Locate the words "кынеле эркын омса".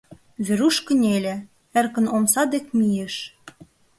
0.85-2.43